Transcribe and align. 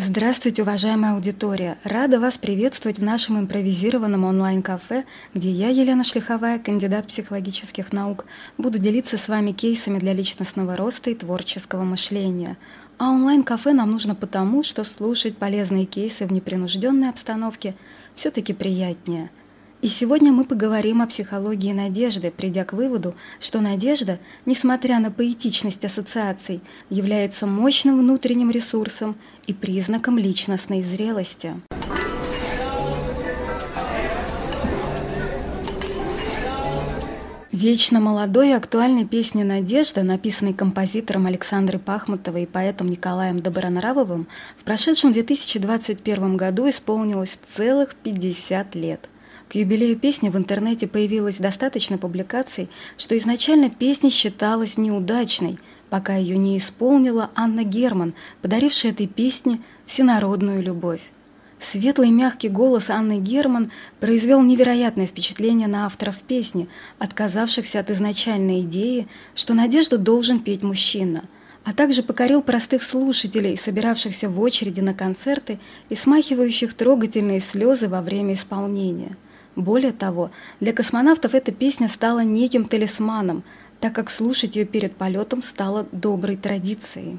Здравствуйте, 0.00 0.62
уважаемая 0.62 1.14
аудитория! 1.14 1.76
Рада 1.84 2.20
вас 2.20 2.38
приветствовать 2.38 2.98
в 2.98 3.02
нашем 3.02 3.38
импровизированном 3.40 4.24
онлайн-кафе, 4.24 5.04
где 5.34 5.50
я, 5.50 5.68
Елена 5.68 6.04
Шлиховая, 6.04 6.58
кандидат 6.58 7.08
психологических 7.08 7.92
наук, 7.92 8.24
буду 8.56 8.78
делиться 8.78 9.18
с 9.18 9.28
вами 9.28 9.52
кейсами 9.52 9.98
для 9.98 10.12
личностного 10.12 10.76
роста 10.76 11.10
и 11.10 11.14
творческого 11.14 11.82
мышления. 11.82 12.56
А 12.98 13.10
онлайн-кафе 13.10 13.72
нам 13.72 13.90
нужно 13.90 14.14
потому, 14.14 14.62
что 14.62 14.84
слушать 14.84 15.36
полезные 15.36 15.84
кейсы 15.84 16.26
в 16.26 16.32
непринужденной 16.32 17.10
обстановке 17.10 17.74
все-таки 18.18 18.52
приятнее– 18.52 19.30
и 19.80 19.86
сегодня 19.86 20.32
мы 20.32 20.42
поговорим 20.42 21.02
о 21.02 21.06
психологии 21.06 21.72
надежды, 21.72 22.32
придя 22.32 22.64
к 22.64 22.72
выводу, 22.72 23.14
что 23.38 23.60
надежда, 23.60 24.18
несмотря 24.44 24.98
на 24.98 25.12
поэтичность 25.12 25.84
ассоциаций, 25.84 26.60
является 26.90 27.46
мощным 27.46 28.00
внутренним 28.00 28.50
ресурсом 28.50 29.14
и 29.46 29.54
признаком 29.54 30.18
личностной 30.18 30.82
зрелости. 30.82 31.54
Вечно 37.60 37.98
молодой 37.98 38.50
и 38.50 38.52
актуальной 38.52 39.04
песни 39.04 39.42
«Надежда», 39.42 40.04
написанной 40.04 40.54
композитором 40.54 41.26
Александрой 41.26 41.80
Пахмутовой 41.80 42.44
и 42.44 42.46
поэтом 42.46 42.88
Николаем 42.88 43.42
Добронравовым, 43.42 44.28
в 44.56 44.62
прошедшем 44.62 45.12
2021 45.12 46.36
году 46.36 46.68
исполнилось 46.68 47.36
целых 47.44 47.96
50 47.96 48.76
лет– 48.76 49.08
к 49.48 49.54
юбилею 49.54 49.98
песни 49.98 50.28
в 50.28 50.36
интернете 50.36 50.86
появилось 50.86 51.38
достаточно 51.38 51.96
публикаций, 51.96 52.68
что 52.98 53.16
изначально 53.16 53.70
песня 53.70 54.10
считалась 54.10 54.76
неудачной, 54.76 55.58
пока 55.88 56.14
ее 56.14 56.36
не 56.36 56.58
исполнила 56.58 57.30
Анна 57.34 57.64
Герман, 57.64 58.12
подарившая 58.42 58.92
этой 58.92 59.06
песне 59.06 59.62
всенародную 59.86 60.62
любовь. 60.62 61.00
Светлый 61.60 62.10
мягкий 62.10 62.48
голос 62.48 62.88
Анны 62.88 63.18
Герман 63.18 63.72
произвел 64.00 64.42
невероятное 64.42 65.06
впечатление 65.06 65.68
на 65.68 65.86
авторов 65.86 66.18
песни, 66.20 66.68
отказавшихся 66.98 67.80
от 67.80 67.90
изначальной 67.90 68.60
идеи, 68.60 69.08
что 69.34 69.54
надежду 69.54 69.98
должен 69.98 70.40
петь 70.40 70.62
мужчина, 70.62 71.24
а 71.64 71.72
также 71.72 72.02
покорил 72.02 72.42
простых 72.42 72.82
слушателей, 72.82 73.56
собиравшихся 73.56 74.28
в 74.28 74.40
очереди 74.40 74.80
на 74.80 74.94
концерты 74.94 75.58
и 75.88 75.94
смахивающих 75.94 76.74
трогательные 76.74 77.40
слезы 77.40 77.88
во 77.88 78.02
время 78.02 78.34
исполнения– 78.34 79.16
более 79.58 79.90
того, 79.90 80.30
для 80.60 80.72
космонавтов 80.72 81.34
эта 81.34 81.50
песня 81.50 81.88
стала 81.88 82.20
неким 82.20 82.64
талисманом, 82.64 83.42
так 83.80 83.92
как 83.92 84.08
слушать 84.08 84.54
ее 84.54 84.64
перед 84.64 84.94
полетом 84.94 85.42
стало 85.42 85.88
доброй 85.90 86.36
традицией. 86.36 87.18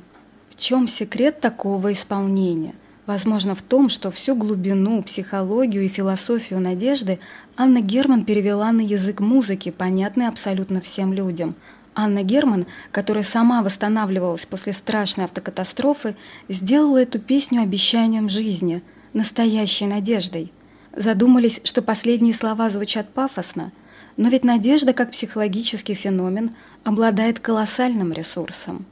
В 0.50 0.56
чем 0.56 0.88
секрет 0.88 1.42
такого 1.42 1.92
исполнения? 1.92 2.76
Возможно, 3.10 3.56
в 3.56 3.64
том, 3.64 3.90
что 3.90 4.12
всю 4.12 4.36
глубину, 4.36 5.02
психологию 5.02 5.82
и 5.82 5.88
философию 5.88 6.60
надежды 6.60 7.18
Анна 7.58 7.82
Герман 7.82 8.24
перевела 8.24 8.72
на 8.72 8.82
язык 8.82 9.20
музыки, 9.20 9.72
понятный 9.72 10.28
абсолютно 10.28 10.80
всем 10.80 11.12
людям. 11.12 11.56
Анна 11.96 12.22
Герман, 12.22 12.68
которая 12.92 13.24
сама 13.24 13.64
восстанавливалась 13.64 14.46
после 14.46 14.74
страшной 14.74 15.26
автокатастрофы, 15.26 16.16
сделала 16.50 17.02
эту 17.02 17.18
песню 17.18 17.64
обещанием 17.64 18.30
жизни, 18.30 18.84
настоящей 19.14 19.88
надеждой– 19.88 20.54
Задумались, 20.96 21.62
что 21.64 21.82
последние 21.82 22.34
слова 22.34 22.70
звучат 22.70 23.14
пафосно, 23.14 23.72
но 24.18 24.30
ведь 24.30 24.44
надежда 24.44 24.94
как 24.94 25.12
психологический 25.12 25.94
феномен 25.94 26.56
обладает 26.84 27.40
колоссальным 27.40 28.12
ресурсом. 28.12 28.86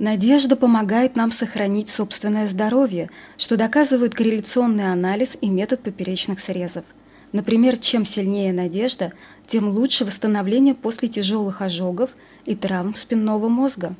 Надежда 0.00 0.56
помогает 0.56 1.14
нам 1.14 1.30
сохранить 1.30 1.90
собственное 1.90 2.46
здоровье, 2.46 3.10
что 3.36 3.58
доказывают 3.58 4.14
корреляционный 4.14 4.90
анализ 4.90 5.36
и 5.42 5.50
метод 5.50 5.82
поперечных 5.82 6.40
срезов. 6.40 6.86
Например, 7.32 7.76
чем 7.76 8.06
сильнее 8.06 8.54
надежда, 8.54 9.12
тем 9.46 9.68
лучше 9.68 10.06
восстановление 10.06 10.74
после 10.74 11.08
тяжелых 11.08 11.60
ожогов 11.60 12.08
и 12.46 12.54
травм 12.54 12.94
спинного 12.94 13.50
мозга. 13.50 13.94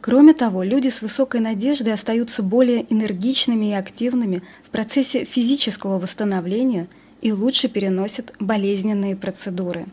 Кроме 0.00 0.34
того, 0.34 0.62
люди 0.62 0.86
с 0.86 1.02
высокой 1.02 1.40
надеждой 1.40 1.94
остаются 1.94 2.44
более 2.44 2.86
энергичными 2.88 3.70
и 3.70 3.74
активными 3.74 4.44
в 4.64 4.70
процессе 4.70 5.24
физического 5.24 5.98
восстановления 5.98 6.86
и 7.22 7.32
лучше 7.32 7.66
переносят 7.66 8.32
болезненные 8.38 9.16
процедуры. 9.16 9.86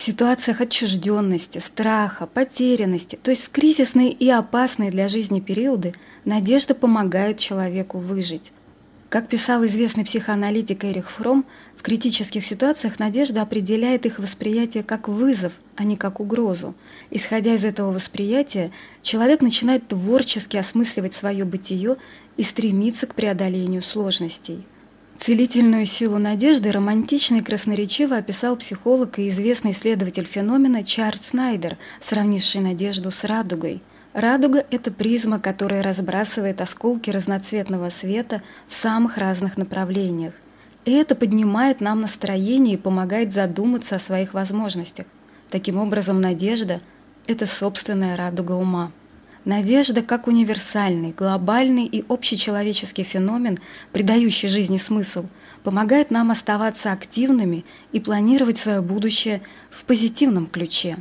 В 0.00 0.02
ситуациях 0.02 0.62
отчужденности, 0.62 1.58
страха, 1.58 2.26
потерянности, 2.26 3.18
то 3.22 3.30
есть 3.30 3.44
в 3.44 3.50
кризисные 3.50 4.10
и 4.10 4.30
опасные 4.30 4.90
для 4.90 5.08
жизни 5.08 5.40
периоды, 5.40 5.92
надежда 6.24 6.74
помогает 6.74 7.36
человеку 7.36 7.98
выжить. 7.98 8.50
Как 9.10 9.28
писал 9.28 9.62
известный 9.66 10.06
психоаналитик 10.06 10.86
Эрих 10.86 11.10
Фром, 11.10 11.44
в 11.76 11.82
критических 11.82 12.46
ситуациях 12.46 12.98
надежда 12.98 13.42
определяет 13.42 14.06
их 14.06 14.18
восприятие 14.18 14.84
как 14.84 15.06
вызов, 15.06 15.52
а 15.76 15.84
не 15.84 15.98
как 15.98 16.18
угрозу. 16.18 16.74
Исходя 17.10 17.54
из 17.54 17.66
этого 17.66 17.92
восприятия, 17.92 18.70
человек 19.02 19.42
начинает 19.42 19.86
творчески 19.88 20.56
осмысливать 20.56 21.12
свое 21.12 21.44
бытие 21.44 21.98
и 22.38 22.42
стремиться 22.42 23.06
к 23.06 23.14
преодолению 23.14 23.82
сложностей. 23.82 24.64
Целительную 25.20 25.84
силу 25.84 26.18
надежды 26.18 26.72
романтично 26.72 27.36
и 27.36 27.40
красноречиво 27.42 28.16
описал 28.16 28.56
психолог 28.56 29.18
и 29.18 29.28
известный 29.28 29.72
исследователь 29.72 30.24
феномена 30.24 30.82
Чарльз 30.82 31.28
Снайдер, 31.28 31.76
сравнивший 32.00 32.62
надежду 32.62 33.10
с 33.10 33.24
радугой. 33.24 33.82
Радуга– 34.14 34.64
это 34.70 34.90
призма, 34.90 35.38
которая 35.38 35.82
разбрасывает 35.82 36.60
осколки 36.60 37.10
разноцветного 37.10 37.90
света 37.90 38.42
в 38.66 38.72
самых 38.72 39.18
разных 39.18 39.56
направлениях– 39.56 40.32
и 40.84 40.92
это 40.92 41.14
поднимает 41.14 41.80
нам 41.80 42.00
настроение 42.00 42.74
и 42.74 42.78
помогает 42.78 43.32
задуматься 43.32 43.96
о 43.96 44.00
своих 44.00 44.34
возможностях. 44.34 45.06
Таким 45.50 45.76
образом, 45.78 46.20
надежда– 46.20 46.80
это 47.26 47.46
собственная 47.46 48.16
радуга 48.16 48.52
ума. 48.52 48.92
Надежда 49.44 50.02
как 50.02 50.26
универсальный, 50.26 51.12
глобальный 51.16 51.86
и 51.86 52.04
общечеловеческий 52.08 53.04
феномен, 53.04 53.58
придающий 53.92 54.48
жизни 54.48 54.76
смысл, 54.76 55.24
помогает 55.64 56.10
нам 56.10 56.30
оставаться 56.30 56.92
активными 56.92 57.64
и 57.92 58.00
планировать 58.00 58.58
свое 58.58 58.82
будущее 58.82 59.40
в 59.70 59.84
позитивном 59.84 60.46
ключе. 60.46 60.98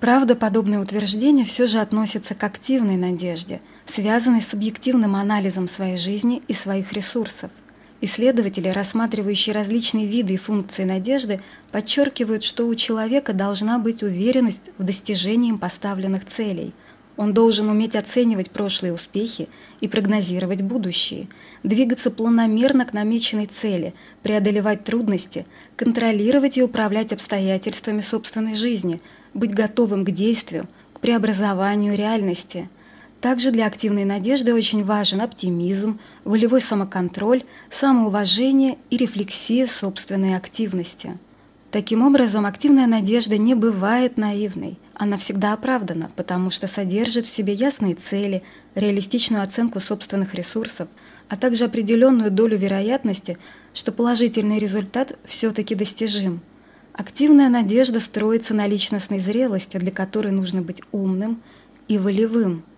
Правда, 0.00 0.34
подобное 0.34 0.80
утверждение 0.80 1.44
все 1.44 1.66
же 1.66 1.78
относится 1.78 2.34
к 2.34 2.42
активной 2.42 2.96
надежде, 2.96 3.60
связанной 3.86 4.42
с 4.42 4.52
объективным 4.52 5.14
анализом 5.14 5.68
своей 5.68 5.96
жизни 5.96 6.42
и 6.48 6.52
своих 6.52 6.92
ресурсов– 6.92 7.50
Исследователи, 8.02 8.68
рассматривающие 8.68 9.54
различные 9.54 10.06
виды 10.06 10.34
и 10.34 10.36
функции 10.36 10.84
надежды, 10.84 11.40
подчеркивают, 11.72 12.44
что 12.44 12.66
у 12.66 12.74
человека 12.74 13.32
должна 13.32 13.78
быть 13.78 14.02
уверенность 14.02 14.64
в 14.76 14.82
достижении 14.82 15.48
им 15.48 15.58
поставленных 15.58 16.26
целей. 16.26 16.74
Он 17.16 17.32
должен 17.32 17.68
уметь 17.68 17.96
оценивать 17.96 18.50
прошлые 18.50 18.92
успехи 18.92 19.48
и 19.80 19.88
прогнозировать 19.88 20.60
будущие, 20.60 21.28
двигаться 21.62 22.10
планомерно 22.10 22.84
к 22.84 22.92
намеченной 22.92 23.46
цели, 23.46 23.94
преодолевать 24.22 24.84
трудности, 24.84 25.46
контролировать 25.76 26.58
и 26.58 26.62
управлять 26.62 27.12
обстоятельствами 27.12 28.00
собственной 28.00 28.54
жизни, 28.54 29.00
быть 29.32 29.54
готовым 29.54 30.04
к 30.04 30.10
действию, 30.10 30.68
к 30.92 31.00
преобразованию 31.00 31.96
реальности– 31.96 32.68
также 33.20 33.50
для 33.50 33.66
активной 33.66 34.04
надежды 34.04 34.54
очень 34.54 34.84
важен 34.84 35.20
оптимизм, 35.20 35.98
волевой 36.24 36.60
самоконтроль, 36.60 37.42
самоуважение 37.70 38.78
и 38.90 38.96
рефлексия 38.96 39.66
собственной 39.66 40.36
активности. 40.36 41.18
Таким 41.70 42.02
образом, 42.06 42.46
активная 42.46 42.86
надежда 42.86 43.36
не 43.38 43.54
бывает 43.54 44.16
наивной. 44.16 44.78
Она 44.98 45.18
всегда 45.18 45.52
оправдана, 45.52 46.10
потому 46.16 46.50
что 46.50 46.66
содержит 46.66 47.26
в 47.26 47.34
себе 47.34 47.52
ясные 47.52 47.94
цели, 47.94 48.42
реалистичную 48.74 49.42
оценку 49.42 49.78
собственных 49.78 50.34
ресурсов, 50.34 50.88
а 51.28 51.36
также 51.36 51.66
определенную 51.66 52.30
долю 52.30 52.56
вероятности, 52.56 53.36
что 53.74 53.92
положительный 53.92 54.58
результат 54.58 55.18
все-таки 55.26 55.74
достижим. 55.74 56.40
Активная 56.94 57.50
надежда 57.50 58.00
строится 58.00 58.54
на 58.54 58.66
личностной 58.66 59.18
зрелости, 59.18 59.76
для 59.76 59.92
которой 59.92 60.32
нужно 60.32 60.62
быть 60.62 60.80
умным 60.92 61.42
и 61.88 61.98
волевым– 61.98 62.64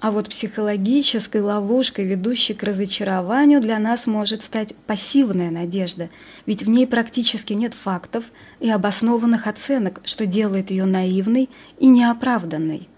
а 0.00 0.10
вот 0.10 0.30
психологической 0.30 1.42
ловушкой, 1.42 2.06
ведущей 2.06 2.54
к 2.54 2.62
разочарованию, 2.62 3.60
для 3.60 3.78
нас 3.78 4.06
может 4.06 4.42
стать 4.42 4.74
пассивная 4.86 5.50
надежда, 5.50 6.08
ведь 6.46 6.62
в 6.62 6.70
ней 6.70 6.86
практически 6.86 7.52
нет 7.52 7.74
фактов 7.74 8.24
и 8.60 8.70
обоснованных 8.70 9.46
оценок, 9.46 10.00
что 10.04 10.24
делает 10.24 10.70
ее 10.70 10.86
наивной 10.86 11.50
и 11.78 11.88
неоправданной. 11.88 12.88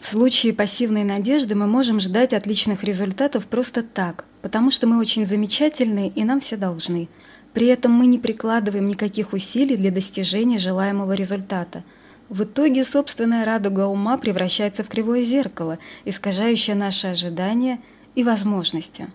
В 0.00 0.06
случае 0.06 0.52
пассивной 0.52 1.04
надежды 1.04 1.54
мы 1.54 1.66
можем 1.66 2.00
ждать 2.00 2.32
отличных 2.32 2.84
результатов 2.84 3.46
просто 3.46 3.82
так, 3.82 4.24
потому 4.42 4.70
что 4.70 4.86
мы 4.86 4.98
очень 4.98 5.26
замечательные 5.26 6.08
и 6.08 6.24
нам 6.24 6.40
все 6.40 6.56
должны. 6.56 7.08
При 7.52 7.66
этом 7.66 7.92
мы 7.92 8.06
не 8.06 8.18
прикладываем 8.18 8.86
никаких 8.86 9.32
усилий 9.32 9.76
для 9.76 9.90
достижения 9.90 10.58
желаемого 10.58 11.12
результата. 11.12 11.82
В 12.28 12.44
итоге 12.44 12.84
собственная 12.84 13.44
радуга 13.46 13.86
ума 13.86 14.18
превращается 14.18 14.84
в 14.84 14.88
кривое 14.88 15.22
зеркало, 15.22 15.78
искажающее 16.04 16.76
наши 16.76 17.06
ожидания 17.06 17.80
и 18.14 18.22
возможности. 18.22 19.08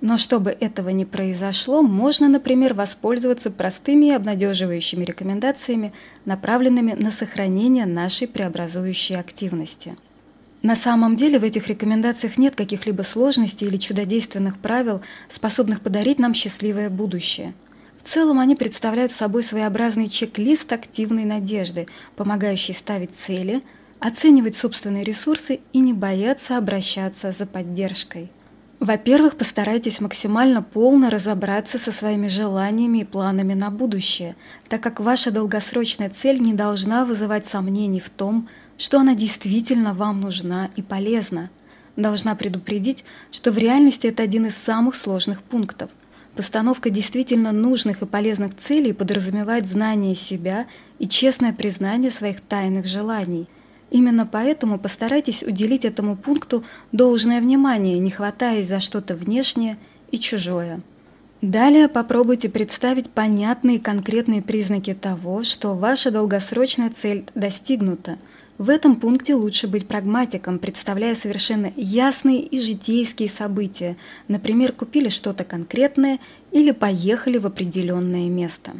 Но 0.00 0.18
чтобы 0.18 0.50
этого 0.50 0.90
не 0.90 1.04
произошло, 1.04 1.82
можно, 1.82 2.28
например, 2.28 2.74
воспользоваться 2.74 3.50
простыми 3.50 4.06
и 4.06 4.12
обнадеживающими 4.12 5.04
рекомендациями, 5.04 5.92
направленными 6.26 6.92
на 6.92 7.10
сохранение 7.10 7.86
нашей 7.86 8.28
преобразующей 8.28 9.16
активности. 9.16 9.96
На 10.62 10.76
самом 10.76 11.16
деле 11.16 11.38
в 11.38 11.44
этих 11.44 11.68
рекомендациях 11.68 12.38
нет 12.38 12.54
каких-либо 12.54 13.02
сложностей 13.02 13.66
или 13.66 13.76
чудодейственных 13.78 14.58
правил, 14.58 15.00
способных 15.28 15.80
подарить 15.80 16.18
нам 16.18 16.34
счастливое 16.34 16.88
будущее. 16.88 17.54
В 18.04 18.08
целом 18.08 18.38
они 18.38 18.54
представляют 18.54 19.12
собой 19.12 19.42
своеобразный 19.42 20.08
чек-лист 20.08 20.70
активной 20.74 21.24
надежды, 21.24 21.86
помогающий 22.16 22.74
ставить 22.74 23.14
цели, 23.14 23.62
оценивать 23.98 24.56
собственные 24.56 25.04
ресурсы 25.04 25.60
и 25.72 25.78
не 25.78 25.94
бояться 25.94 26.58
обращаться 26.58 27.32
за 27.32 27.46
поддержкой. 27.46 28.30
Во-первых, 28.78 29.36
постарайтесь 29.36 30.00
максимально 30.00 30.62
полно 30.62 31.08
разобраться 31.08 31.78
со 31.78 31.92
своими 31.92 32.28
желаниями 32.28 32.98
и 32.98 33.04
планами 33.04 33.54
на 33.54 33.70
будущее, 33.70 34.36
так 34.68 34.82
как 34.82 35.00
ваша 35.00 35.30
долгосрочная 35.30 36.10
цель 36.10 36.40
не 36.40 36.52
должна 36.52 37.06
вызывать 37.06 37.46
сомнений 37.46 38.00
в 38.00 38.10
том, 38.10 38.50
что 38.76 39.00
она 39.00 39.14
действительно 39.14 39.94
вам 39.94 40.20
нужна 40.20 40.68
и 40.76 40.82
полезна. 40.82 41.48
Должна 41.96 42.34
предупредить, 42.34 43.02
что 43.32 43.50
в 43.50 43.56
реальности 43.56 44.08
это 44.08 44.22
один 44.22 44.44
из 44.44 44.56
самых 44.56 44.94
сложных 44.94 45.42
пунктов. 45.42 45.88
Постановка 46.36 46.90
действительно 46.90 47.52
нужных 47.52 48.02
и 48.02 48.06
полезных 48.06 48.56
целей 48.56 48.92
подразумевает 48.92 49.66
знание 49.66 50.14
себя 50.14 50.66
и 50.98 51.06
честное 51.06 51.52
признание 51.52 52.10
своих 52.10 52.40
тайных 52.40 52.86
желаний– 52.86 53.48
Именно 53.94 54.26
поэтому 54.26 54.78
постарайтесь 54.78 55.44
уделить 55.44 55.84
этому 55.84 56.16
пункту 56.16 56.64
должное 56.90 57.40
внимание, 57.40 58.00
не 58.00 58.10
хватаясь 58.10 58.66
за 58.66 58.80
что-то 58.80 59.14
внешнее 59.14 59.76
и 60.10 60.18
чужое. 60.18 60.80
Далее 61.42 61.88
попробуйте 61.88 62.48
представить 62.48 63.08
понятные 63.08 63.78
конкретные 63.78 64.42
признаки 64.42 64.94
того, 64.94 65.44
что 65.44 65.74
ваша 65.74 66.10
долгосрочная 66.10 66.90
цель 66.90 67.24
достигнута. 67.36 68.18
В 68.56 68.70
этом 68.70 68.96
пункте 68.96 69.34
лучше 69.34 69.66
быть 69.66 69.88
прагматиком, 69.88 70.60
представляя 70.60 71.16
совершенно 71.16 71.72
ясные 71.76 72.40
и 72.40 72.60
житейские 72.60 73.28
события, 73.28 73.96
например, 74.28 74.72
купили 74.72 75.08
что-то 75.08 75.42
конкретное 75.42 76.20
или 76.52 76.70
поехали 76.70 77.38
в 77.38 77.46
определенное 77.46 78.28
место. 78.28 78.72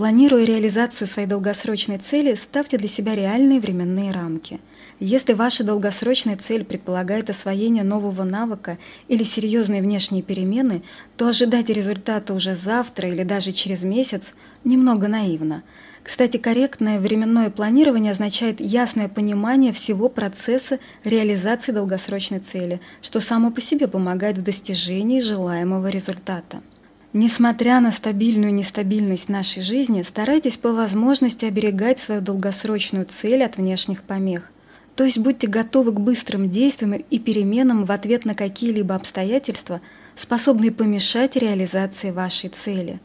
Планируя 0.00 0.46
реализацию 0.46 1.06
своей 1.06 1.28
долгосрочной 1.28 1.98
цели, 1.98 2.34
ставьте 2.34 2.78
для 2.78 2.88
себя 2.88 3.14
реальные 3.14 3.60
временные 3.60 4.12
рамки. 4.12 4.58
Если 4.98 5.34
ваша 5.34 5.62
долгосрочная 5.62 6.38
цель 6.38 6.64
предполагает 6.64 7.28
освоение 7.28 7.84
нового 7.84 8.24
навыка 8.24 8.78
или 9.08 9.24
серьезные 9.24 9.82
внешние 9.82 10.22
перемены, 10.22 10.82
то 11.18 11.28
ожидать 11.28 11.68
результата 11.68 12.32
уже 12.32 12.56
завтра 12.56 13.10
или 13.10 13.24
даже 13.24 13.52
через 13.52 13.82
месяц 13.82 14.32
немного 14.64 15.06
наивно. 15.06 15.64
Кстати, 16.02 16.38
корректное 16.38 16.98
временное 16.98 17.50
планирование 17.50 18.12
означает 18.12 18.58
ясное 18.58 19.08
понимание 19.08 19.74
всего 19.74 20.08
процесса 20.08 20.78
реализации 21.04 21.72
долгосрочной 21.72 22.40
цели, 22.40 22.80
что 23.02 23.20
само 23.20 23.50
по 23.50 23.60
себе 23.60 23.86
помогает 23.86 24.38
в 24.38 24.42
достижении 24.42 25.20
желаемого 25.20 25.88
результата. 25.88 26.62
Несмотря 27.12 27.80
на 27.80 27.90
стабильную 27.90 28.54
нестабильность 28.54 29.28
нашей 29.28 29.62
жизни, 29.62 30.02
старайтесь 30.02 30.56
по 30.56 30.72
возможности 30.72 31.44
оберегать 31.44 31.98
свою 31.98 32.20
долгосрочную 32.20 33.04
цель 33.04 33.42
от 33.42 33.56
внешних 33.56 34.04
помех. 34.04 34.52
То 34.94 35.02
есть 35.02 35.18
будьте 35.18 35.48
готовы 35.48 35.90
к 35.90 35.98
быстрым 35.98 36.48
действиям 36.48 36.92
и 36.92 37.18
переменам 37.18 37.84
в 37.84 37.90
ответ 37.90 38.24
на 38.24 38.34
какие-либо 38.34 38.94
обстоятельства, 38.94 39.80
способные 40.14 40.70
помешать 40.70 41.34
реализации 41.34 42.12
вашей 42.12 42.48
цели. 42.48 43.00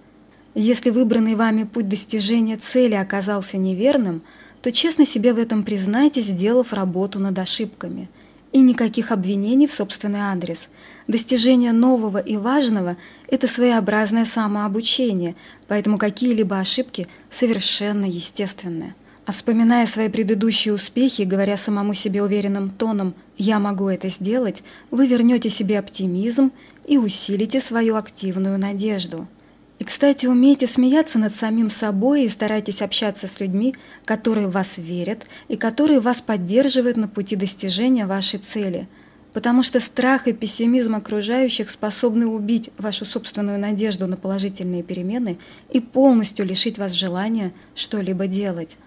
Если 0.54 0.92
выбранный 0.92 1.34
вами 1.34 1.64
путь 1.64 1.90
достижения 1.90 2.58
цели 2.58 2.94
оказался 2.94 3.58
неверным, 3.58 4.22
то 4.62 4.72
честно 4.72 5.06
себе 5.06 5.34
в 5.34 5.40
этом 5.40 5.64
признайтесь, 5.64 6.26
сделав 6.26 6.74
работу 6.74 7.18
над 7.20 7.40
ошибками– 7.40 8.08
и 8.56 8.60
никаких 8.60 9.12
обвинений 9.12 9.68
в 9.68 9.74
собственный 9.74 10.22
адрес. 10.22 10.70
Достижение 11.10 11.74
нового 11.74 12.20
и 12.20 12.38
важного– 12.38 12.96
это 13.28 13.48
своеобразное 13.48 14.24
самообучение, 14.24 15.36
поэтому 15.68 15.98
какие-либо 15.98 16.58
ошибки 16.58 17.10
совершенно 17.30 18.06
естественны. 18.06 18.96
А 19.26 19.34
вспоминая 19.34 19.86
свои 19.88 20.08
предыдущие 20.08 20.74
успехи, 20.74 21.24
говоря 21.24 21.58
самому 21.58 21.94
себе 21.94 22.24
уверенным 22.24 22.70
тоном 22.70 23.14
«я 23.36 23.60
могу 23.60 23.90
это 23.90 24.08
сделать», 24.08 24.64
вы 24.90 25.06
вернете 25.06 25.50
себе 25.50 25.78
оптимизм 25.78 26.54
и 26.88 26.98
усилите 26.98 27.60
свою 27.60 27.98
активную 27.98 28.58
надежду. 28.58 29.28
И, 29.78 29.84
кстати, 29.84 30.26
умейте 30.26 30.68
смеяться 30.68 31.20
над 31.20 31.36
самим 31.36 31.70
собой 31.70 32.24
и 32.24 32.30
старайтесь 32.30 32.82
общаться 32.82 33.28
с 33.28 33.40
людьми, 33.40 33.76
которые 34.06 34.48
в 34.48 34.52
вас 34.52 34.78
верят 34.78 35.26
и 35.50 35.58
которые 35.58 36.00
вас 36.00 36.22
поддерживают 36.22 36.96
на 36.96 37.08
пути 37.08 37.36
достижения 37.36 38.06
вашей 38.06 38.40
цели. 38.40 38.88
Потому 39.34 39.64
что 39.64 39.82
страх 39.82 40.30
и 40.30 40.34
пессимизм 40.34 40.96
окружающих 40.96 41.70
способны 41.70 42.26
убить 42.26 42.70
вашу 42.78 43.06
собственную 43.06 43.60
надежду 43.60 44.08
на 44.08 44.16
положительные 44.16 44.82
перемены 44.82 45.40
и 45.70 45.82
полностью 45.82 46.46
лишить 46.46 46.78
вас 46.78 46.94
желания 46.94 47.52
что-либо 47.76 48.28
делать. 48.28 48.78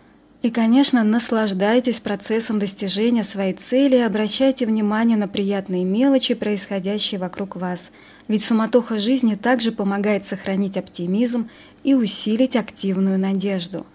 И, 0.41 0.51
конечно, 0.51 1.03
наслаждайтесь 1.03 1.99
процессом 1.99 2.61
достижения 2.61 3.25
своей 3.25 3.55
цели 3.55 3.97
и 3.97 4.01
обращайте 4.01 4.67
внимание 4.67 5.19
на 5.19 5.27
приятные 5.27 5.85
мелочи, 5.85 6.35
происходящие 6.35 7.19
вокруг 7.21 7.57
вас. 7.57 7.91
Ведь 8.29 8.45
суматоха 8.45 8.99
жизни 8.99 9.35
также 9.35 9.73
помогает 9.73 10.27
сохранить 10.27 10.77
оптимизм 10.77 11.49
и 11.83 11.95
усилить 11.95 12.57
активную 12.57 13.19
надежду. 13.19 13.87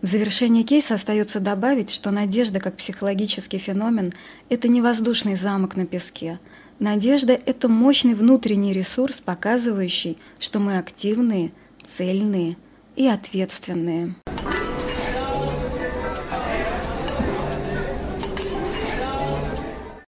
В 0.00 0.06
завершение 0.06 0.64
кейса 0.64 0.94
остается 0.94 1.40
добавить, 1.40 1.90
что 1.90 2.10
надежда 2.10 2.60
как 2.60 2.76
психологический 2.76 3.58
феномен– 3.58 4.12
это 4.48 4.68
не 4.68 4.80
воздушный 4.80 5.36
замок 5.36 5.76
на 5.76 5.86
песке. 5.86 6.40
Надежда– 6.78 7.32
это 7.46 7.68
мощный 7.68 8.14
внутренний 8.14 8.72
ресурс, 8.72 9.20
показывающий, 9.24 10.18
что 10.40 10.58
мы 10.58 10.78
активные, 10.78 11.52
цельные 11.84 12.56
и 12.96 13.06
ответственные. 13.06 14.14